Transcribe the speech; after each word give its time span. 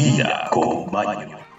día 0.00 0.44
con. 0.50 0.86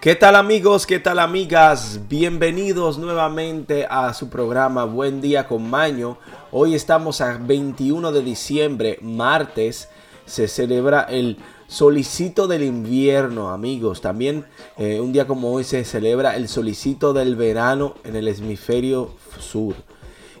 ¿Qué 0.00 0.14
tal 0.14 0.36
amigos? 0.36 0.86
¿Qué 0.86 1.00
tal 1.00 1.18
amigas? 1.18 2.02
Bienvenidos 2.08 2.96
nuevamente 2.96 3.84
a 3.90 4.14
su 4.14 4.28
programa 4.28 4.84
Buen 4.84 5.20
día 5.20 5.48
con 5.48 5.68
Maño. 5.68 6.18
Hoy 6.52 6.76
estamos 6.76 7.20
a 7.20 7.36
21 7.36 8.12
de 8.12 8.22
diciembre, 8.22 8.98
martes. 9.02 9.88
Se 10.24 10.46
celebra 10.46 11.02
el 11.02 11.38
solicito 11.66 12.46
del 12.46 12.62
invierno, 12.62 13.50
amigos. 13.50 14.00
También 14.00 14.44
eh, 14.76 15.00
un 15.00 15.12
día 15.12 15.26
como 15.26 15.52
hoy 15.52 15.64
se 15.64 15.84
celebra 15.84 16.36
el 16.36 16.48
solicito 16.48 17.12
del 17.12 17.34
verano 17.34 17.96
en 18.04 18.14
el 18.14 18.28
hemisferio 18.28 19.10
sur. 19.40 19.74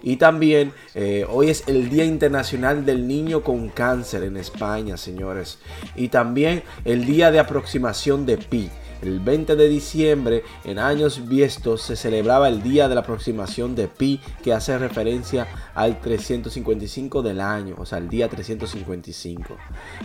Y 0.02 0.16
también 0.16 0.72
eh, 0.94 1.26
hoy 1.28 1.50
es 1.50 1.64
el 1.66 1.90
Día 1.90 2.04
Internacional 2.04 2.84
del 2.84 3.06
Niño 3.06 3.42
con 3.42 3.68
Cáncer 3.68 4.22
en 4.22 4.36
España, 4.36 4.96
señores. 4.96 5.58
Y 5.96 6.08
también 6.08 6.62
el 6.84 7.04
Día 7.04 7.30
de 7.30 7.38
Aproximación 7.38 8.26
de 8.26 8.38
Pi. 8.38 8.70
El 9.02 9.20
20 9.20 9.56
de 9.56 9.68
diciembre, 9.68 10.42
en 10.64 10.78
años 10.78 11.28
viestos, 11.28 11.82
se 11.82 11.96
celebraba 11.96 12.48
el 12.48 12.62
día 12.62 12.88
de 12.88 12.94
la 12.94 13.02
aproximación 13.02 13.74
de 13.74 13.88
Pi, 13.88 14.20
que 14.42 14.52
hace 14.52 14.76
referencia 14.78 15.46
al 15.74 16.00
355 16.00 17.22
del 17.22 17.40
año, 17.40 17.76
o 17.78 17.86
sea, 17.86 17.98
el 17.98 18.08
día 18.08 18.28
355. 18.28 19.56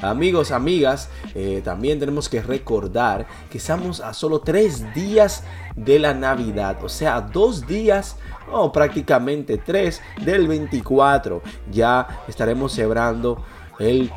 Amigos, 0.01 0.51
amigas, 0.51 1.09
eh, 1.33 1.61
también 1.63 1.99
tenemos 1.99 2.29
que 2.29 2.41
recordar 2.41 3.25
que 3.49 3.57
estamos 3.57 3.99
a 3.99 4.13
solo 4.13 4.41
tres 4.41 4.93
días 4.93 5.43
de 5.75 5.99
la 5.99 6.13
Navidad, 6.13 6.83
o 6.83 6.89
sea, 6.89 7.21
dos 7.21 7.65
días 7.65 8.17
o 8.51 8.71
prácticamente 8.71 9.57
tres 9.57 10.01
del 10.23 10.47
24. 10.47 11.41
Ya 11.71 12.23
estaremos 12.27 12.73
celebrando 12.73 13.43
el 13.79 14.11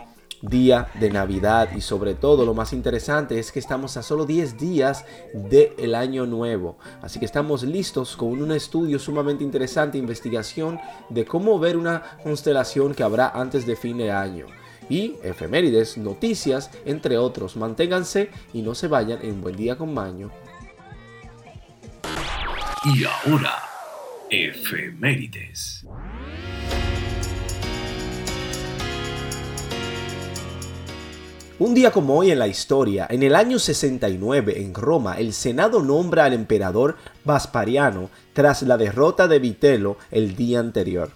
día 0.48 0.88
de 0.98 1.10
Navidad 1.10 1.70
y 1.76 1.80
sobre 1.80 2.14
todo 2.14 2.44
lo 2.44 2.54
más 2.54 2.72
interesante 2.72 3.38
es 3.38 3.52
que 3.52 3.58
estamos 3.58 3.96
a 3.96 4.02
solo 4.02 4.24
10 4.24 4.58
días 4.58 5.04
del 5.32 5.94
año 5.94 6.26
nuevo. 6.26 6.78
Así 7.02 7.18
que 7.18 7.24
estamos 7.24 7.62
listos 7.62 8.16
con 8.16 8.42
un 8.42 8.52
estudio 8.52 8.98
sumamente 8.98 9.44
interesante, 9.44 9.98
investigación 9.98 10.78
de 11.10 11.24
cómo 11.24 11.58
ver 11.58 11.76
una 11.76 12.18
constelación 12.22 12.94
que 12.94 13.02
habrá 13.02 13.28
antes 13.30 13.66
de 13.66 13.76
fin 13.76 13.98
de 13.98 14.10
año. 14.10 14.46
Y 14.88 15.16
efemérides, 15.22 15.98
noticias, 15.98 16.70
entre 16.84 17.18
otros. 17.18 17.56
Manténganse 17.56 18.30
y 18.52 18.62
no 18.62 18.74
se 18.74 18.86
vayan 18.86 19.18
en 19.22 19.40
Buen 19.40 19.56
Día 19.56 19.76
con 19.76 19.92
Maño. 19.92 20.30
Y 22.84 23.04
ahora, 23.04 23.62
efemérides. 24.30 25.84
Un 31.58 31.72
día 31.72 31.90
como 31.90 32.18
hoy 32.18 32.30
en 32.30 32.38
la 32.38 32.48
historia, 32.48 33.06
en 33.08 33.22
el 33.22 33.34
año 33.34 33.58
69 33.58 34.60
en 34.60 34.74
Roma, 34.74 35.14
el 35.14 35.32
Senado 35.32 35.82
nombra 35.82 36.26
al 36.26 36.34
emperador 36.34 36.96
Vaspariano 37.24 38.10
tras 38.34 38.60
la 38.60 38.76
derrota 38.76 39.26
de 39.26 39.38
Vitello 39.38 39.96
el 40.10 40.36
día 40.36 40.60
anterior. 40.60 41.12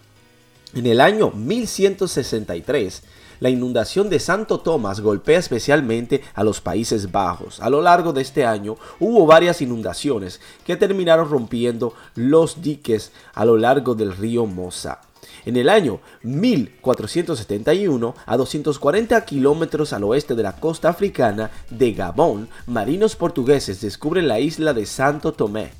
En 0.72 0.86
el 0.86 1.02
año 1.02 1.30
1163, 1.32 3.02
la 3.40 3.50
inundación 3.50 4.08
de 4.08 4.18
Santo 4.18 4.60
Tomás 4.60 5.00
golpea 5.00 5.38
especialmente 5.38 6.22
a 6.32 6.42
los 6.42 6.62
Países 6.62 7.12
Bajos. 7.12 7.60
A 7.60 7.68
lo 7.68 7.82
largo 7.82 8.14
de 8.14 8.22
este 8.22 8.46
año 8.46 8.78
hubo 8.98 9.26
varias 9.26 9.60
inundaciones 9.60 10.40
que 10.64 10.76
terminaron 10.76 11.28
rompiendo 11.28 11.92
los 12.14 12.62
diques 12.62 13.12
a 13.34 13.44
lo 13.44 13.58
largo 13.58 13.94
del 13.94 14.16
río 14.16 14.46
Mosa. 14.46 15.02
En 15.46 15.56
el 15.56 15.68
año 15.68 16.00
1471, 16.22 18.14
a 18.26 18.36
240 18.36 19.24
kilómetros 19.24 19.92
al 19.92 20.04
oeste 20.04 20.34
de 20.34 20.42
la 20.42 20.56
costa 20.56 20.88
africana 20.88 21.50
de 21.70 21.92
Gabón, 21.92 22.48
marinos 22.66 23.16
portugueses 23.16 23.80
descubren 23.80 24.28
la 24.28 24.40
isla 24.40 24.74
de 24.74 24.86
Santo 24.86 25.32
Tomé. 25.32 25.70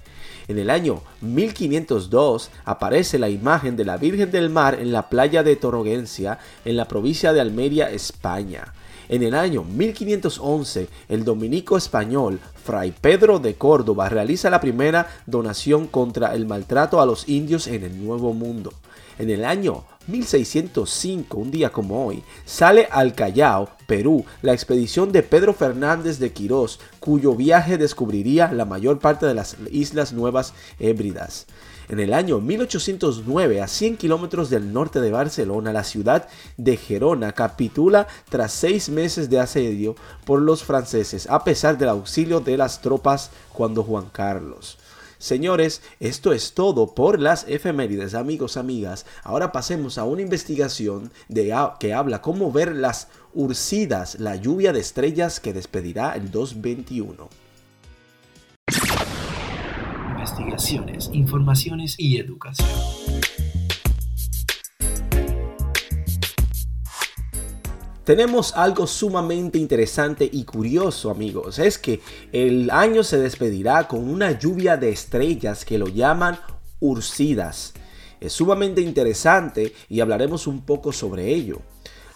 En 0.48 0.58
el 0.58 0.70
año 0.70 1.02
1502 1.20 2.50
aparece 2.64 3.18
la 3.18 3.28
imagen 3.28 3.76
de 3.76 3.84
la 3.84 3.96
Virgen 3.96 4.30
del 4.32 4.50
Mar 4.50 4.78
en 4.80 4.90
la 4.90 5.08
playa 5.08 5.42
de 5.42 5.54
Toroguencia, 5.54 6.38
en 6.64 6.76
la 6.76 6.88
provincia 6.88 7.32
de 7.32 7.40
Almería, 7.40 7.90
España. 7.90 8.72
En 9.10 9.24
el 9.24 9.34
año 9.34 9.64
1511, 9.64 10.86
el 11.08 11.24
dominico 11.24 11.76
español 11.76 12.38
Fray 12.62 12.92
Pedro 12.92 13.40
de 13.40 13.56
Córdoba 13.56 14.08
realiza 14.08 14.50
la 14.50 14.60
primera 14.60 15.08
donación 15.26 15.88
contra 15.88 16.36
el 16.36 16.46
maltrato 16.46 17.00
a 17.00 17.06
los 17.06 17.28
indios 17.28 17.66
en 17.66 17.82
el 17.82 18.04
Nuevo 18.04 18.32
Mundo. 18.34 18.72
En 19.18 19.28
el 19.28 19.44
año 19.44 19.82
1605, 20.06 21.36
un 21.36 21.50
día 21.50 21.70
como 21.70 22.06
hoy, 22.06 22.22
sale 22.44 22.86
al 22.88 23.16
Callao, 23.16 23.70
Perú, 23.88 24.24
la 24.42 24.52
expedición 24.52 25.10
de 25.10 25.24
Pedro 25.24 25.54
Fernández 25.54 26.20
de 26.20 26.32
Quirós, 26.32 26.78
cuyo 27.00 27.34
viaje 27.34 27.78
descubriría 27.78 28.52
la 28.52 28.64
mayor 28.64 29.00
parte 29.00 29.26
de 29.26 29.34
las 29.34 29.56
Islas 29.72 30.12
Nuevas 30.12 30.54
Hébridas. 30.78 31.48
En 31.90 31.98
el 31.98 32.14
año 32.14 32.40
1809, 32.40 33.60
a 33.60 33.66
100 33.66 33.96
kilómetros 33.96 34.48
del 34.48 34.72
norte 34.72 35.00
de 35.00 35.10
Barcelona, 35.10 35.72
la 35.72 35.82
ciudad 35.82 36.28
de 36.56 36.76
Gerona 36.76 37.32
capitula 37.32 38.06
tras 38.28 38.52
seis 38.52 38.88
meses 38.88 39.28
de 39.28 39.40
asedio 39.40 39.96
por 40.24 40.40
los 40.40 40.62
franceses, 40.62 41.28
a 41.28 41.42
pesar 41.42 41.78
del 41.78 41.88
auxilio 41.88 42.38
de 42.38 42.56
las 42.56 42.80
tropas 42.80 43.32
cuando 43.52 43.82
Juan 43.82 44.06
Carlos. 44.12 44.78
Señores, 45.18 45.82
esto 45.98 46.32
es 46.32 46.52
todo 46.52 46.94
por 46.94 47.18
las 47.18 47.44
efemérides, 47.48 48.14
amigos, 48.14 48.56
amigas. 48.56 49.04
Ahora 49.24 49.50
pasemos 49.50 49.98
a 49.98 50.04
una 50.04 50.22
investigación 50.22 51.10
de, 51.28 51.52
que 51.80 51.92
habla 51.92 52.22
cómo 52.22 52.52
ver 52.52 52.76
las 52.76 53.08
Ursidas, 53.34 54.20
la 54.20 54.36
lluvia 54.36 54.72
de 54.72 54.78
estrellas 54.78 55.40
que 55.40 55.52
despedirá 55.52 56.12
el 56.14 56.30
221. 56.30 57.49
Investigaciones, 60.40 61.10
informaciones 61.12 61.94
y 61.98 62.16
educación. 62.16 62.66
Tenemos 68.04 68.56
algo 68.56 68.86
sumamente 68.86 69.58
interesante 69.58 70.28
y 70.32 70.44
curioso 70.44 71.10
amigos, 71.10 71.58
es 71.58 71.76
que 71.76 72.00
el 72.32 72.70
año 72.70 73.04
se 73.04 73.18
despedirá 73.18 73.86
con 73.86 74.08
una 74.08 74.38
lluvia 74.38 74.78
de 74.78 74.88
estrellas 74.88 75.66
que 75.66 75.76
lo 75.76 75.88
llaman 75.88 76.38
Ursidas. 76.80 77.74
Es 78.18 78.32
sumamente 78.32 78.80
interesante 78.80 79.74
y 79.90 80.00
hablaremos 80.00 80.46
un 80.46 80.62
poco 80.62 80.90
sobre 80.90 81.34
ello. 81.34 81.60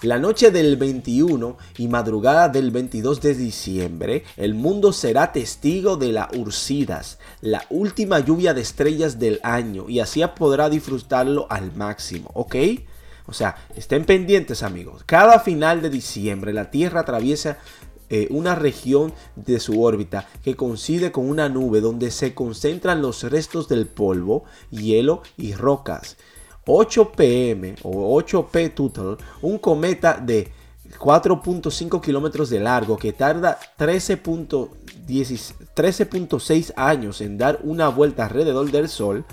La 0.04 0.18
noche 0.18 0.50
del 0.50 0.76
21 0.76 1.56
y 1.78 1.88
madrugada 1.88 2.50
del 2.50 2.70
22 2.70 3.22
de 3.22 3.34
diciembre, 3.34 4.24
el 4.36 4.52
mundo 4.52 4.92
será 4.92 5.32
testigo 5.32 5.96
de 5.96 6.12
la 6.12 6.28
Ursidas, 6.36 7.18
la 7.40 7.64
última 7.70 8.18
lluvia 8.18 8.52
de 8.52 8.60
estrellas 8.60 9.18
del 9.18 9.40
año, 9.42 9.88
y 9.88 10.00
así 10.00 10.22
podrá 10.36 10.68
disfrutarlo 10.68 11.46
al 11.48 11.74
máximo, 11.74 12.30
¿ok? 12.34 12.54
O 13.24 13.32
sea, 13.32 13.56
estén 13.76 14.04
pendientes 14.04 14.62
amigos. 14.62 15.04
Cada 15.06 15.40
final 15.40 15.80
de 15.80 15.88
diciembre 15.88 16.52
la 16.52 16.70
Tierra 16.70 17.00
atraviesa 17.00 17.56
eh, 18.10 18.28
una 18.28 18.54
región 18.54 19.14
de 19.36 19.58
su 19.58 19.82
órbita 19.82 20.28
que 20.44 20.54
coincide 20.54 21.12
con 21.12 21.30
una 21.30 21.48
nube 21.48 21.80
donde 21.80 22.10
se 22.10 22.34
concentran 22.34 23.00
los 23.00 23.22
restos 23.22 23.68
del 23.68 23.86
polvo, 23.86 24.44
hielo 24.70 25.22
y 25.38 25.54
rocas. 25.54 26.18
8 26.66 27.12
pm 27.12 27.76
o 27.82 28.20
8P 28.20 28.74
Total, 28.74 29.16
un 29.42 29.58
cometa 29.58 30.14
de 30.14 30.50
4.5 30.98 32.00
kilómetros 32.00 32.50
de 32.50 32.60
largo 32.60 32.96
que 32.96 33.12
tarda 33.12 33.58
13.6 33.78 36.72
años 36.76 37.20
en 37.20 37.38
dar 37.38 37.60
una 37.62 37.88
vuelta 37.88 38.24
alrededor 38.24 38.70
del 38.70 38.88
Sol, 38.88 39.24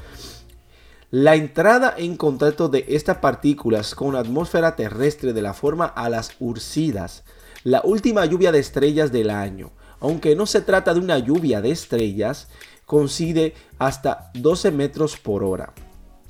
la 1.12 1.36
entrada 1.36 1.94
en 1.98 2.16
contacto 2.16 2.70
de 2.70 2.86
estas 2.88 3.18
partículas 3.18 3.96
con 3.96 4.14
la 4.14 4.20
atmósfera 4.20 4.76
terrestre 4.76 5.34
de 5.34 5.42
la 5.42 5.54
forma 5.54 5.86
a 5.86 6.10
las 6.10 6.32
Ursidas, 6.40 7.24
la 7.64 7.82
última 7.84 8.26
lluvia 8.26 8.52
de 8.52 8.60
estrellas 8.60 9.12
del 9.12 9.30
año. 9.30 9.72
Aunque 10.00 10.36
no 10.36 10.46
se 10.46 10.62
trata 10.62 10.94
de 10.94 11.00
una 11.00 11.20
lluvia 11.20 11.62
de 11.62 11.72
estrellas, 11.72 12.48
coincide 12.86 13.54
hasta 13.78 14.32
12 14.34 14.72
metros 14.72 15.18
por 15.18 15.44
hora. 15.44 15.74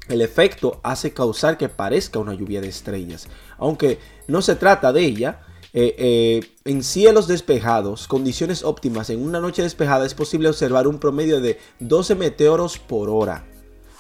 El 0.08 0.22
efecto 0.22 0.80
hace 0.84 1.14
causar 1.14 1.58
que 1.58 1.70
parezca 1.70 2.20
una 2.20 2.34
lluvia 2.34 2.62
de 2.62 2.68
estrellas. 2.68 3.28
Aunque 3.58 4.00
no 4.28 4.42
se 4.42 4.56
trata 4.56 4.92
de 4.92 5.06
ella, 5.06 5.42
eh, 5.74 5.96
eh, 5.98 6.50
en 6.66 6.84
cielos 6.84 7.28
despejados, 7.28 8.08
condiciones 8.08 8.64
óptimas, 8.64 9.10
en 9.10 9.24
una 9.24 9.40
noche 9.40 9.62
despejada 9.62 10.06
es 10.06 10.14
posible 10.14 10.50
observar 10.50 10.88
un 10.88 11.00
promedio 11.00 11.40
de 11.40 11.60
12 11.80 12.16
meteoros 12.16 12.78
por 12.78 13.10
hora. 13.10 13.46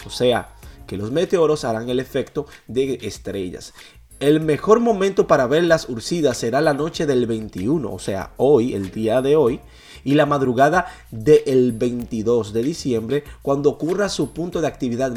O 0.05 0.09
sea, 0.09 0.55
que 0.85 0.97
los 0.97 1.11
meteoros 1.11 1.63
harán 1.63 1.89
el 1.89 1.99
efecto 2.01 2.45
de 2.67 2.99
estrellas. 3.03 3.73
El 4.19 4.41
mejor 4.41 4.81
momento 4.81 5.25
para 5.25 5.47
ver 5.47 5.63
las 5.63 5.87
Ursidas 5.87 6.37
será 6.37 6.61
la 6.61 6.73
noche 6.73 7.05
del 7.05 7.25
21, 7.25 7.91
o 7.91 7.97
sea, 7.97 8.33
hoy, 8.37 8.73
el 8.73 8.91
día 8.91 9.21
de 9.21 9.35
hoy, 9.35 9.61
y 10.03 10.15
la 10.15 10.25
madrugada 10.25 10.87
del 11.11 11.71
22 11.73 12.53
de 12.53 12.63
diciembre 12.63 13.23
cuando 13.41 13.69
ocurra 13.69 14.09
su 14.09 14.31
punto 14.31 14.61
de 14.61 14.67
actividad 14.67 15.13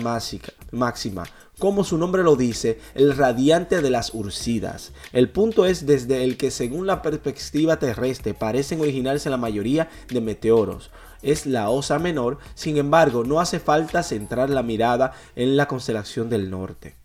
máxima. 0.73 1.25
Como 1.59 1.85
su 1.85 1.99
nombre 1.99 2.25
lo 2.25 2.35
dice, 2.35 2.81
el 2.95 3.17
radiante 3.17 3.81
de 3.81 3.91
las 3.91 4.13
Ursidas. 4.13 4.93
El 5.13 5.31
punto 5.31 5.67
es 5.67 5.87
desde 5.87 6.25
el 6.25 6.37
que 6.37 6.51
según 6.51 6.87
la 6.87 7.01
perspectiva 7.01 7.79
terrestre 7.79 8.35
parecen 8.35 8.81
originarse 8.81 9.31
la 9.31 9.37
mayoría 9.37 9.89
de 10.09 10.21
meteoros 10.21 10.91
es 11.25 11.47
la 11.47 11.71
Osa 11.71 11.99
Menor, 11.99 12.39
sin 12.55 12.77
embargo 12.77 13.25
no 13.25 13.41
hace 13.41 13.59
falta 13.59 14.03
centrar 14.03 14.51
la 14.51 14.63
mirada 14.63 15.13
en 15.35 15.57
la 15.57 15.67
constelación 15.67 16.29
del 16.29 16.51
norte. 16.51 16.97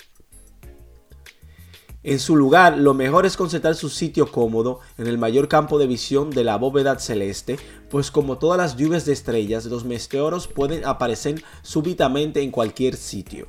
En 2.01 2.19
su 2.19 2.37
lugar, 2.37 2.77
lo 2.77 2.93
mejor 2.93 3.25
es 3.25 3.35
concentrar 3.35 3.75
su 3.75 3.89
sitio 3.89 4.31
cómodo 4.31 4.79
en 4.97 5.07
el 5.07 5.17
mayor 5.17 5.49
campo 5.49 5.77
de 5.77 5.85
visión 5.85 6.29
de 6.29 6.45
la 6.45 6.55
bóveda 6.55 6.97
celeste, 6.97 7.59
pues 7.89 8.09
como 8.09 8.37
todas 8.37 8.57
las 8.57 8.77
lluvias 8.77 9.03
de 9.03 9.11
estrellas, 9.11 9.65
los 9.65 9.83
meteoros 9.83 10.47
pueden 10.47 10.85
aparecer 10.85 11.43
súbitamente 11.61 12.41
en 12.41 12.51
cualquier 12.51 12.95
sitio. 12.95 13.47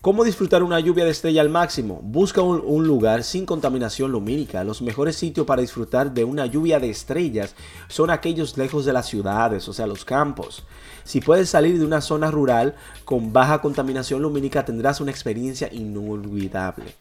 ¿Cómo 0.00 0.24
disfrutar 0.24 0.64
una 0.64 0.80
lluvia 0.80 1.04
de 1.04 1.12
estrella 1.12 1.40
al 1.40 1.50
máximo? 1.50 2.00
Busca 2.02 2.42
un, 2.42 2.84
lugar 2.84 3.22
sin 3.22 3.46
contaminación 3.46 4.10
lumínica. 4.10 4.64
Los 4.64 4.82
mejores 4.82 5.14
sitios 5.14 5.46
para 5.46 5.62
disfrutar 5.62 6.12
de 6.12 6.24
una 6.24 6.46
lluvia 6.46 6.80
de 6.80 6.90
estrellas 6.90 7.54
son 7.86 8.10
aquellos 8.10 8.58
lejos 8.58 8.84
de 8.84 8.92
las 8.92 9.06
ciudades, 9.06 9.68
o 9.68 9.72
sea, 9.72 9.86
los 9.86 10.04
campos. 10.04 10.64
Si 11.04 11.20
puedes 11.20 11.48
salir 11.48 11.78
de 11.78 11.86
una 11.86 12.00
zona 12.00 12.32
rural 12.32 12.74
con 13.04 13.32
baja 13.32 13.62
contaminación 13.62 14.20
lumínica, 14.20 14.64
tendrás 14.64 15.00
una 15.00 15.12
experiencia 15.12 15.72
inolvidable. 15.72 16.96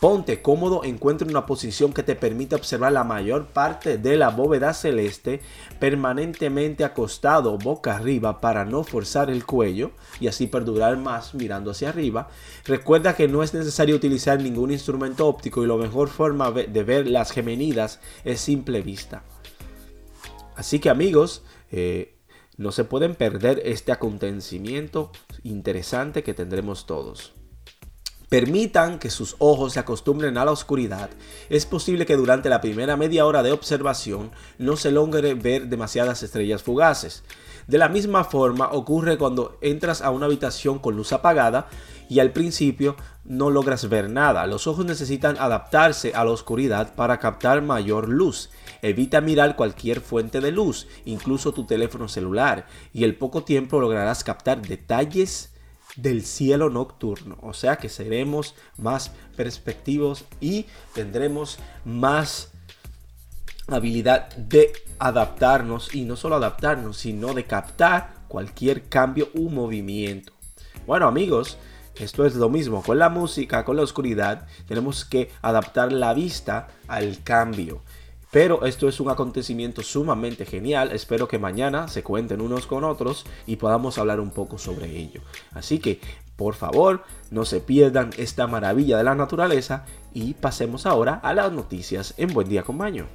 Ponte 0.00 0.40
cómodo, 0.40 0.82
encuentra 0.82 1.28
una 1.28 1.44
posición 1.44 1.92
que 1.92 2.02
te 2.02 2.16
permita 2.16 2.56
observar 2.56 2.90
la 2.90 3.04
mayor 3.04 3.48
parte 3.48 3.98
de 3.98 4.16
la 4.16 4.30
bóveda 4.30 4.72
celeste 4.72 5.42
permanentemente 5.78 6.84
acostado 6.84 7.58
boca 7.58 7.96
arriba 7.96 8.40
para 8.40 8.64
no 8.64 8.82
forzar 8.82 9.28
el 9.28 9.44
cuello 9.44 9.90
y 10.18 10.28
así 10.28 10.46
perdurar 10.46 10.96
más 10.96 11.34
mirando 11.34 11.72
hacia 11.72 11.90
arriba. 11.90 12.30
Recuerda 12.64 13.14
que 13.14 13.28
no 13.28 13.42
es 13.42 13.52
necesario 13.52 13.94
utilizar 13.94 14.40
ningún 14.40 14.70
instrumento 14.70 15.26
óptico 15.26 15.62
y 15.62 15.66
la 15.66 15.76
mejor 15.76 16.08
forma 16.08 16.50
de 16.50 16.82
ver 16.82 17.06
las 17.06 17.30
gemenidas 17.30 18.00
es 18.24 18.40
simple 18.40 18.80
vista. 18.80 19.22
Así 20.56 20.78
que 20.78 20.88
amigos, 20.88 21.42
eh, 21.70 22.16
no 22.56 22.72
se 22.72 22.84
pueden 22.84 23.14
perder 23.14 23.60
este 23.66 23.92
acontecimiento 23.92 25.12
interesante 25.42 26.22
que 26.22 26.32
tendremos 26.32 26.86
todos. 26.86 27.34
Permitan 28.30 29.00
que 29.00 29.10
sus 29.10 29.34
ojos 29.40 29.72
se 29.72 29.80
acostumbren 29.80 30.38
a 30.38 30.44
la 30.44 30.52
oscuridad. 30.52 31.10
Es 31.48 31.66
posible 31.66 32.06
que 32.06 32.16
durante 32.16 32.48
la 32.48 32.60
primera 32.60 32.96
media 32.96 33.26
hora 33.26 33.42
de 33.42 33.50
observación 33.50 34.30
no 34.56 34.76
se 34.76 34.92
logre 34.92 35.34
ver 35.34 35.66
demasiadas 35.66 36.22
estrellas 36.22 36.62
fugaces. 36.62 37.24
De 37.66 37.76
la 37.76 37.88
misma 37.88 38.22
forma 38.22 38.70
ocurre 38.70 39.18
cuando 39.18 39.58
entras 39.60 40.00
a 40.00 40.10
una 40.10 40.26
habitación 40.26 40.78
con 40.78 40.94
luz 40.96 41.12
apagada 41.12 41.68
y 42.08 42.20
al 42.20 42.30
principio 42.32 42.94
no 43.24 43.50
logras 43.50 43.88
ver 43.88 44.08
nada. 44.08 44.46
Los 44.46 44.68
ojos 44.68 44.86
necesitan 44.86 45.36
adaptarse 45.36 46.14
a 46.14 46.24
la 46.24 46.30
oscuridad 46.30 46.94
para 46.94 47.18
captar 47.18 47.62
mayor 47.62 48.08
luz. 48.08 48.50
Evita 48.80 49.20
mirar 49.20 49.56
cualquier 49.56 50.00
fuente 50.00 50.40
de 50.40 50.52
luz, 50.52 50.86
incluso 51.04 51.52
tu 51.52 51.66
teléfono 51.66 52.06
celular, 52.06 52.68
y 52.92 53.02
en 53.02 53.18
poco 53.18 53.42
tiempo 53.42 53.80
lograrás 53.80 54.22
captar 54.22 54.62
detalles 54.62 55.49
del 55.96 56.24
cielo 56.24 56.70
nocturno. 56.70 57.38
O 57.42 57.52
sea 57.52 57.76
que 57.76 57.88
seremos 57.88 58.54
más 58.76 59.12
perspectivos 59.36 60.24
y 60.40 60.66
tendremos 60.94 61.58
más 61.84 62.52
habilidad 63.68 64.34
de 64.36 64.72
adaptarnos 64.98 65.94
y 65.94 66.04
no 66.04 66.16
solo 66.16 66.36
adaptarnos, 66.36 66.96
sino 66.96 67.34
de 67.34 67.44
captar 67.44 68.14
cualquier 68.28 68.88
cambio 68.88 69.28
u 69.34 69.48
movimiento. 69.50 70.32
Bueno 70.86 71.06
amigos, 71.06 71.58
esto 71.96 72.24
es 72.24 72.34
lo 72.34 72.48
mismo 72.48 72.82
con 72.82 72.98
la 72.98 73.08
música, 73.08 73.64
con 73.64 73.76
la 73.76 73.82
oscuridad. 73.82 74.46
Tenemos 74.66 75.04
que 75.04 75.30
adaptar 75.42 75.92
la 75.92 76.14
vista 76.14 76.68
al 76.88 77.22
cambio. 77.22 77.82
Pero 78.30 78.64
esto 78.64 78.88
es 78.88 79.00
un 79.00 79.10
acontecimiento 79.10 79.82
sumamente 79.82 80.46
genial. 80.46 80.92
Espero 80.92 81.26
que 81.26 81.38
mañana 81.38 81.88
se 81.88 82.02
cuenten 82.02 82.40
unos 82.40 82.66
con 82.66 82.84
otros 82.84 83.26
y 83.46 83.56
podamos 83.56 83.98
hablar 83.98 84.20
un 84.20 84.30
poco 84.30 84.58
sobre 84.58 84.96
ello. 84.96 85.20
Así 85.52 85.80
que, 85.80 86.00
por 86.36 86.54
favor, 86.54 87.04
no 87.30 87.44
se 87.44 87.60
pierdan 87.60 88.10
esta 88.16 88.46
maravilla 88.46 88.96
de 88.96 89.04
la 89.04 89.14
naturaleza 89.14 89.84
y 90.14 90.34
pasemos 90.34 90.86
ahora 90.86 91.14
a 91.14 91.34
las 91.34 91.52
noticias 91.52 92.14
en 92.16 92.32
Buen 92.32 92.48
Día 92.48 92.62
con 92.62 92.78
Baño. 92.78 93.06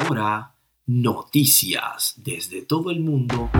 Ahora, 0.00 0.54
noticias 0.86 2.14
desde 2.16 2.62
todo 2.62 2.90
el 2.90 3.00
mundo 3.00 3.50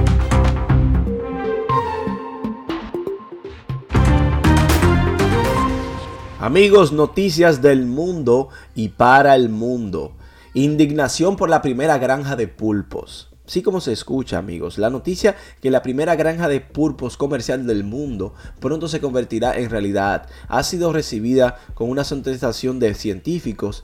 Amigos, 6.44 6.92
noticias 6.92 7.62
del 7.62 7.86
mundo 7.86 8.50
y 8.74 8.90
para 8.90 9.34
el 9.34 9.48
mundo. 9.48 10.12
Indignación 10.52 11.36
por 11.36 11.48
la 11.48 11.62
primera 11.62 11.96
granja 11.96 12.36
de 12.36 12.48
pulpos. 12.48 13.30
Sí 13.46 13.62
como 13.62 13.80
se 13.80 13.94
escucha 13.94 14.36
amigos, 14.36 14.76
la 14.76 14.90
noticia 14.90 15.36
que 15.62 15.70
la 15.70 15.80
primera 15.80 16.16
granja 16.16 16.48
de 16.48 16.60
pulpos 16.60 17.16
comercial 17.16 17.66
del 17.66 17.82
mundo 17.82 18.34
pronto 18.60 18.88
se 18.88 19.00
convertirá 19.00 19.56
en 19.56 19.70
realidad 19.70 20.28
ha 20.48 20.62
sido 20.64 20.92
recibida 20.92 21.56
con 21.72 21.88
una 21.88 22.04
sentenciación 22.04 22.78
de 22.78 22.92
científicos 22.92 23.82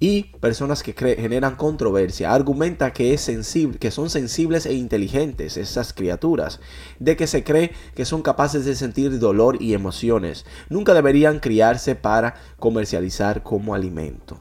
y 0.00 0.24
personas 0.40 0.82
que 0.82 0.92
generan 0.92 1.56
controversia. 1.56 2.32
Argumenta 2.32 2.92
que, 2.92 3.14
es 3.14 3.20
sensible, 3.20 3.78
que 3.78 3.90
son 3.90 4.10
sensibles 4.10 4.66
e 4.66 4.74
inteligentes 4.74 5.56
esas 5.56 5.92
criaturas, 5.92 6.60
de 6.98 7.16
que 7.16 7.26
se 7.26 7.44
cree 7.44 7.72
que 7.94 8.04
son 8.04 8.22
capaces 8.22 8.64
de 8.64 8.76
sentir 8.76 9.18
dolor 9.18 9.60
y 9.60 9.74
emociones. 9.74 10.46
Nunca 10.68 10.94
deberían 10.94 11.40
criarse 11.40 11.94
para 11.94 12.34
comercializar 12.58 13.42
como 13.42 13.74
alimento. 13.74 14.40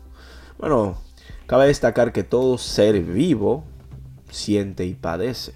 Bueno, 0.58 0.98
cabe 1.48 1.68
destacar 1.68 2.14
que 2.14 2.24
todo 2.24 2.58
ser 2.58 3.02
vivo 3.02 3.64
siente 4.30 4.86
y 4.86 4.94
padece. 4.94 5.54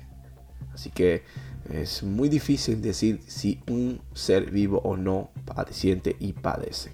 Así 0.73 0.89
que 0.89 1.23
es 1.69 2.03
muy 2.03 2.27
difícil 2.27 2.81
decir 2.81 3.21
si 3.27 3.61
un 3.69 4.01
ser 4.13 4.49
vivo 4.49 4.81
o 4.83 4.97
no 4.97 5.31
siente 5.69 6.15
y 6.19 6.33
padece. 6.33 6.93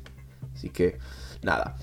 Así 0.53 0.69
que 0.69 0.97
nada. 1.41 1.77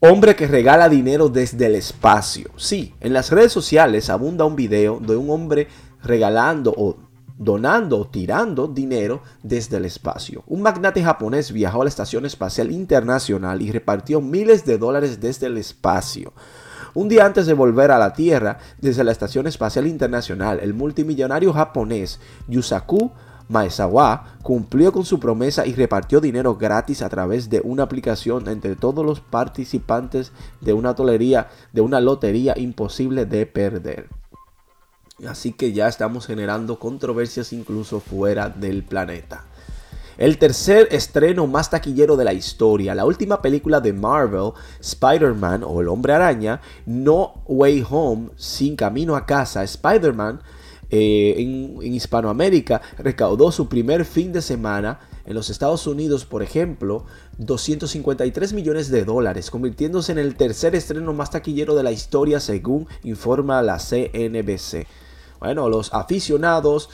Hombre 0.00 0.36
que 0.36 0.46
regala 0.46 0.88
dinero 0.88 1.28
desde 1.28 1.66
el 1.66 1.74
espacio. 1.74 2.50
Sí, 2.56 2.94
en 3.00 3.12
las 3.12 3.32
redes 3.32 3.50
sociales 3.50 4.10
abunda 4.10 4.44
un 4.44 4.54
video 4.54 5.00
de 5.00 5.16
un 5.16 5.28
hombre 5.28 5.66
regalando 6.04 6.72
o 6.76 6.98
donando 7.36 7.98
o 7.98 8.06
tirando 8.06 8.68
dinero 8.68 9.24
desde 9.42 9.78
el 9.78 9.86
espacio. 9.86 10.44
Un 10.46 10.62
magnate 10.62 11.02
japonés 11.02 11.50
viajó 11.50 11.80
a 11.80 11.84
la 11.84 11.88
Estación 11.88 12.26
Espacial 12.26 12.70
Internacional 12.70 13.60
y 13.60 13.72
repartió 13.72 14.20
miles 14.20 14.64
de 14.64 14.78
dólares 14.78 15.18
desde 15.18 15.46
el 15.46 15.58
espacio. 15.58 16.32
Un 16.94 17.08
día 17.08 17.26
antes 17.26 17.46
de 17.46 17.54
volver 17.54 17.90
a 17.90 17.98
la 17.98 18.12
Tierra, 18.12 18.58
desde 18.80 19.02
la 19.02 19.10
Estación 19.10 19.48
Espacial 19.48 19.88
Internacional, 19.88 20.60
el 20.62 20.74
multimillonario 20.74 21.52
japonés 21.52 22.20
Yusaku 22.46 23.10
Maezawa 23.48 24.36
cumplió 24.42 24.92
con 24.92 25.04
su 25.04 25.18
promesa 25.18 25.66
y 25.66 25.74
repartió 25.74 26.20
dinero 26.20 26.56
gratis 26.56 27.02
a 27.02 27.08
través 27.08 27.48
de 27.48 27.60
una 27.64 27.84
aplicación 27.84 28.48
entre 28.48 28.76
todos 28.76 29.04
los 29.04 29.20
participantes 29.20 30.32
de 30.60 30.72
una 30.72 30.94
tolería, 30.94 31.48
de 31.72 31.80
una 31.80 32.00
lotería 32.00 32.54
imposible 32.56 33.24
de 33.24 33.46
perder. 33.46 34.08
Así 35.26 35.52
que 35.52 35.72
ya 35.72 35.88
estamos 35.88 36.26
generando 36.26 36.78
controversias 36.78 37.52
incluso 37.52 38.00
fuera 38.00 38.48
del 38.48 38.84
planeta. 38.84 39.44
El 40.16 40.38
tercer 40.38 40.88
estreno 40.90 41.46
más 41.46 41.70
taquillero 41.70 42.16
de 42.16 42.24
la 42.24 42.32
historia, 42.32 42.94
la 42.94 43.04
última 43.04 43.40
película 43.40 43.80
de 43.80 43.92
Marvel, 43.92 44.50
Spider-Man 44.80 45.62
o 45.64 45.80
el 45.80 45.88
hombre 45.88 46.12
araña, 46.12 46.60
No 46.86 47.42
Way 47.46 47.86
Home, 47.88 48.30
sin 48.36 48.74
camino 48.74 49.14
a 49.14 49.26
casa, 49.26 49.62
Spider-Man 49.62 50.40
eh, 50.90 51.34
en, 51.36 51.82
Hispanoamérica 51.82 52.80
recaudó 52.98 53.52
su 53.52 53.68
primer 53.68 54.04
fin 54.04 54.32
de 54.32 54.42
semana 54.42 55.00
en 55.26 55.34
los 55.34 55.50
Estados 55.50 55.86
Unidos, 55.86 56.24
por 56.24 56.42
ejemplo, 56.42 57.04
253 57.36 58.54
millones 58.54 58.90
de 58.90 59.04
dólares, 59.04 59.50
convirtiéndose 59.50 60.12
en 60.12 60.18
el 60.18 60.36
tercer 60.36 60.74
estreno 60.74 61.12
más 61.12 61.30
taquillero 61.30 61.74
de 61.74 61.82
la 61.82 61.92
historia 61.92 62.40
según 62.40 62.86
informa 63.02 63.60
la 63.60 63.78
CNBC. 63.78 64.86
Bueno, 65.38 65.68
los 65.68 65.92
aficionados, 65.92 66.88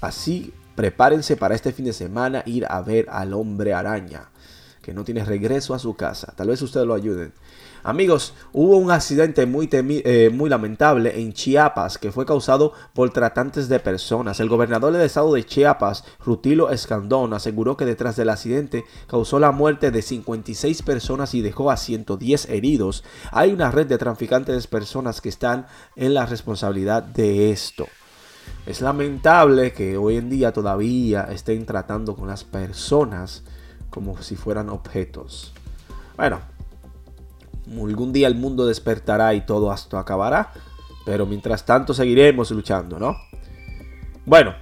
así 0.00 0.52
prepárense 0.76 1.36
para 1.36 1.54
este 1.54 1.72
fin 1.72 1.86
de 1.86 1.92
semana 1.92 2.42
ir 2.46 2.66
a 2.68 2.80
ver 2.82 3.06
al 3.10 3.34
hombre 3.34 3.74
araña, 3.74 4.30
que 4.86 4.94
no 4.94 5.02
tiene 5.02 5.24
regreso 5.24 5.74
a 5.74 5.80
su 5.80 5.96
casa. 5.96 6.32
Tal 6.36 6.46
vez 6.46 6.62
ustedes 6.62 6.86
lo 6.86 6.94
ayuden. 6.94 7.32
Amigos, 7.82 8.34
hubo 8.52 8.76
un 8.76 8.92
accidente 8.92 9.44
muy, 9.44 9.68
eh, 9.72 10.30
muy 10.32 10.48
lamentable 10.48 11.20
en 11.20 11.32
Chiapas 11.32 11.98
que 11.98 12.12
fue 12.12 12.24
causado 12.24 12.72
por 12.94 13.10
tratantes 13.10 13.68
de 13.68 13.80
personas. 13.80 14.38
El 14.38 14.48
gobernador 14.48 14.92
del 14.92 15.02
estado 15.02 15.34
de 15.34 15.44
Chiapas, 15.44 16.04
Rutilo 16.24 16.70
Escandón, 16.70 17.34
aseguró 17.34 17.76
que 17.76 17.84
detrás 17.84 18.14
del 18.14 18.28
accidente 18.28 18.84
causó 19.08 19.40
la 19.40 19.50
muerte 19.50 19.90
de 19.90 20.02
56 20.02 20.82
personas 20.82 21.34
y 21.34 21.42
dejó 21.42 21.72
a 21.72 21.76
110 21.76 22.48
heridos. 22.48 23.02
Hay 23.32 23.52
una 23.52 23.72
red 23.72 23.88
de 23.88 23.98
traficantes 23.98 24.62
de 24.62 24.68
personas 24.68 25.20
que 25.20 25.30
están 25.30 25.66
en 25.96 26.14
la 26.14 26.26
responsabilidad 26.26 27.02
de 27.02 27.50
esto. 27.50 27.88
Es 28.66 28.80
lamentable 28.82 29.72
que 29.72 29.96
hoy 29.96 30.16
en 30.16 30.30
día 30.30 30.52
todavía 30.52 31.22
estén 31.32 31.66
tratando 31.66 32.14
con 32.14 32.28
las 32.28 32.44
personas 32.44 33.42
como 33.90 34.20
si 34.22 34.36
fueran 34.36 34.68
objetos. 34.68 35.52
Bueno, 36.16 36.40
algún 37.70 38.12
día 38.12 38.28
el 38.28 38.34
mundo 38.34 38.66
despertará 38.66 39.34
y 39.34 39.42
todo 39.42 39.72
esto 39.72 39.98
acabará, 39.98 40.52
pero 41.04 41.26
mientras 41.26 41.64
tanto 41.64 41.94
seguiremos 41.94 42.50
luchando, 42.50 42.98
¿no? 42.98 43.16
Bueno, 44.24 44.54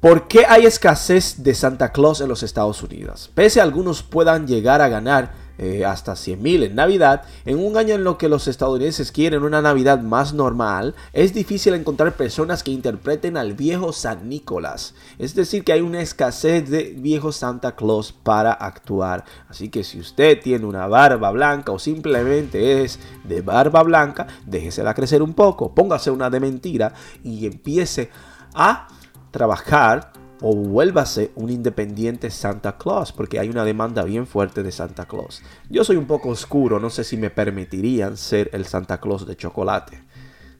¿por 0.00 0.28
qué 0.28 0.44
hay 0.48 0.66
escasez 0.66 1.42
de 1.42 1.54
Santa 1.54 1.92
Claus 1.92 2.20
en 2.20 2.28
los 2.28 2.42
Estados 2.42 2.82
Unidos? 2.82 3.30
Pese 3.34 3.60
a 3.60 3.64
algunos 3.64 4.02
puedan 4.02 4.46
llegar 4.46 4.80
a 4.80 4.88
ganar 4.88 5.32
eh, 5.62 5.84
hasta 5.84 6.16
100 6.16 6.42
mil 6.42 6.62
en 6.62 6.74
Navidad, 6.74 7.24
en 7.44 7.62
un 7.62 7.76
año 7.76 7.94
en 7.94 8.02
lo 8.02 8.16
que 8.16 8.30
los 8.30 8.48
estadounidenses 8.48 9.12
quieren 9.12 9.42
una 9.42 9.60
Navidad 9.60 10.00
más 10.00 10.32
normal, 10.32 10.94
es 11.12 11.34
difícil 11.34 11.74
encontrar 11.74 12.16
personas 12.16 12.62
que 12.62 12.70
interpreten 12.70 13.36
al 13.36 13.52
viejo 13.52 13.92
San 13.92 14.30
Nicolás. 14.30 14.94
Es 15.18 15.34
decir, 15.34 15.62
que 15.62 15.74
hay 15.74 15.82
una 15.82 16.00
escasez 16.00 16.70
de 16.70 16.94
viejo 16.96 17.30
Santa 17.30 17.76
Claus 17.76 18.10
para 18.10 18.52
actuar. 18.52 19.26
Así 19.50 19.68
que 19.68 19.84
si 19.84 20.00
usted 20.00 20.40
tiene 20.40 20.64
una 20.64 20.86
barba 20.86 21.30
blanca 21.30 21.72
o 21.72 21.78
simplemente 21.78 22.82
es 22.82 22.98
de 23.24 23.42
barba 23.42 23.82
blanca, 23.82 24.28
déjesela 24.46 24.94
crecer 24.94 25.22
un 25.22 25.34
poco, 25.34 25.74
póngase 25.74 26.10
una 26.10 26.30
de 26.30 26.40
mentira 26.40 26.94
y 27.22 27.44
empiece 27.44 28.08
a 28.54 28.88
trabajar 29.30 30.12
o 30.40 30.54
vuélvase 30.54 31.32
un 31.34 31.50
independiente 31.50 32.30
Santa 32.30 32.76
Claus, 32.78 33.12
porque 33.12 33.38
hay 33.38 33.48
una 33.48 33.64
demanda 33.64 34.04
bien 34.04 34.26
fuerte 34.26 34.62
de 34.62 34.72
Santa 34.72 35.06
Claus. 35.06 35.42
Yo 35.68 35.84
soy 35.84 35.96
un 35.96 36.06
poco 36.06 36.30
oscuro, 36.30 36.80
no 36.80 36.90
sé 36.90 37.04
si 37.04 37.16
me 37.16 37.30
permitirían 37.30 38.16
ser 38.16 38.50
el 38.52 38.66
Santa 38.66 39.00
Claus 39.00 39.26
de 39.26 39.36
chocolate, 39.36 40.02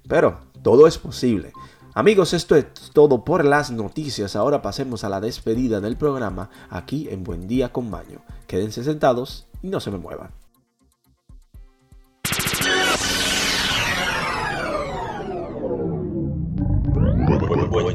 pero 0.09 0.41
todo 0.63 0.87
es 0.87 0.99
posible. 0.99 1.53
Amigos, 1.95 2.35
esto 2.35 2.55
es 2.55 2.67
todo 2.93 3.25
por 3.25 3.45
las 3.45 3.73
noticias. 3.73 4.37
Ahora 4.37 4.63
pasemos 4.63 5.03
a 5.03 5.09
la 5.09 5.21
despedida 5.21 5.81
del 5.81 5.97
programa 5.97 6.49
aquí 6.69 7.09
en 7.11 7.25
Buen 7.25 7.49
Día 7.49 7.73
con 7.73 7.91
Baño. 7.91 8.23
Quédense 8.47 8.85
sentados 8.85 9.49
y 9.61 9.69
no 9.69 9.81
se 9.81 9.91
me 9.91 9.99
muevan. 9.99 10.40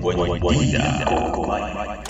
Buena, 0.02 0.40
buena, 0.40 0.40
buena, 0.40 2.05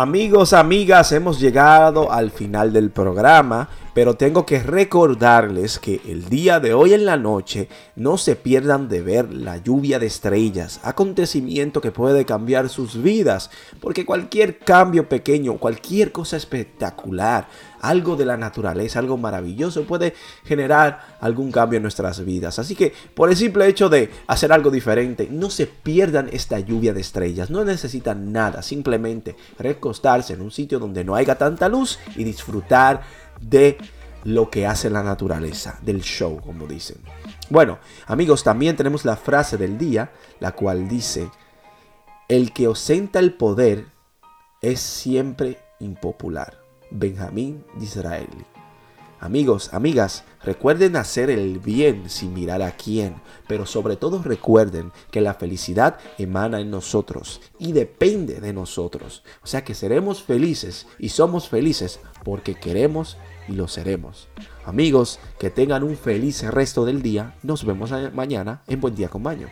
Amigos, 0.00 0.52
amigas, 0.52 1.10
hemos 1.10 1.40
llegado 1.40 2.12
al 2.12 2.30
final 2.30 2.72
del 2.72 2.90
programa, 2.90 3.68
pero 3.94 4.14
tengo 4.14 4.46
que 4.46 4.62
recordarles 4.62 5.80
que 5.80 6.00
el 6.06 6.28
día 6.28 6.60
de 6.60 6.72
hoy 6.72 6.94
en 6.94 7.04
la 7.04 7.16
noche 7.16 7.68
no 7.96 8.16
se 8.16 8.36
pierdan 8.36 8.88
de 8.88 9.02
ver 9.02 9.34
la 9.34 9.56
lluvia 9.56 9.98
de 9.98 10.06
estrellas, 10.06 10.78
acontecimiento 10.84 11.80
que 11.80 11.90
puede 11.90 12.24
cambiar 12.24 12.68
sus 12.68 13.02
vidas, 13.02 13.50
porque 13.80 14.06
cualquier 14.06 14.60
cambio 14.60 15.08
pequeño, 15.08 15.58
cualquier 15.58 16.12
cosa 16.12 16.36
espectacular, 16.36 17.48
algo 17.80 18.16
de 18.16 18.24
la 18.24 18.36
naturaleza, 18.36 18.98
algo 18.98 19.16
maravilloso 19.16 19.84
puede 19.84 20.14
generar 20.44 21.16
algún 21.20 21.52
cambio 21.52 21.76
en 21.76 21.82
nuestras 21.82 22.24
vidas. 22.24 22.58
Así 22.58 22.74
que 22.74 22.92
por 23.14 23.30
el 23.30 23.36
simple 23.36 23.66
hecho 23.66 23.88
de 23.88 24.10
hacer 24.26 24.52
algo 24.52 24.70
diferente, 24.70 25.28
no 25.30 25.50
se 25.50 25.66
pierdan 25.66 26.28
esta 26.32 26.58
lluvia 26.58 26.92
de 26.92 27.00
estrellas, 27.00 27.50
no 27.50 27.64
necesitan 27.64 28.32
nada, 28.32 28.62
simplemente 28.62 29.36
recostarse 29.58 30.34
en 30.34 30.42
un 30.42 30.50
sitio 30.50 30.78
donde 30.78 31.04
no 31.04 31.14
haya 31.14 31.36
tanta 31.36 31.68
luz 31.68 31.98
y 32.16 32.24
disfrutar 32.24 33.02
de 33.40 33.78
lo 34.24 34.50
que 34.50 34.66
hace 34.66 34.90
la 34.90 35.02
naturaleza, 35.02 35.78
del 35.82 36.02
show, 36.02 36.40
como 36.40 36.66
dicen. 36.66 36.98
Bueno, 37.50 37.78
amigos, 38.06 38.42
también 38.42 38.76
tenemos 38.76 39.04
la 39.04 39.16
frase 39.16 39.56
del 39.56 39.78
día, 39.78 40.10
la 40.40 40.52
cual 40.52 40.88
dice, 40.88 41.30
el 42.28 42.52
que 42.52 42.68
ostenta 42.68 43.20
el 43.20 43.32
poder 43.32 43.86
es 44.60 44.80
siempre 44.80 45.58
impopular. 45.80 46.67
Benjamín 46.90 47.64
Disraeli. 47.78 48.46
Amigos, 49.20 49.74
amigas, 49.74 50.22
recuerden 50.44 50.94
hacer 50.94 51.28
el 51.28 51.58
bien 51.58 52.08
sin 52.08 52.32
mirar 52.34 52.62
a 52.62 52.70
quién, 52.70 53.16
pero 53.48 53.66
sobre 53.66 53.96
todo 53.96 54.22
recuerden 54.22 54.92
que 55.10 55.20
la 55.20 55.34
felicidad 55.34 55.98
emana 56.18 56.60
en 56.60 56.70
nosotros 56.70 57.40
y 57.58 57.72
depende 57.72 58.40
de 58.40 58.52
nosotros. 58.52 59.24
O 59.42 59.48
sea 59.48 59.64
que 59.64 59.74
seremos 59.74 60.22
felices 60.22 60.86
y 61.00 61.08
somos 61.08 61.48
felices 61.48 61.98
porque 62.24 62.54
queremos 62.54 63.16
y 63.48 63.54
lo 63.54 63.66
seremos. 63.66 64.28
Amigos, 64.64 65.18
que 65.40 65.50
tengan 65.50 65.82
un 65.82 65.96
feliz 65.96 66.44
resto 66.44 66.84
del 66.84 67.02
día. 67.02 67.34
Nos 67.42 67.64
vemos 67.64 67.90
mañana 68.14 68.62
en 68.68 68.80
Buen 68.80 68.94
Día 68.94 69.08
con 69.08 69.24
Baño. 69.24 69.48